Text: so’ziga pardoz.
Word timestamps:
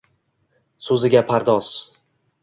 so’ziga 0.85 1.21
pardoz. 1.27 1.69